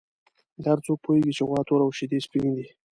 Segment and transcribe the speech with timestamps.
[0.67, 2.67] هر څوک پوهېږي چې غوا توره او شیدې یې سپینې دي.